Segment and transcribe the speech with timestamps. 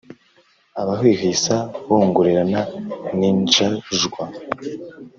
[0.81, 1.55] Abahwihwisa
[1.87, 2.61] bongorerana
[3.17, 4.23] ninjajwa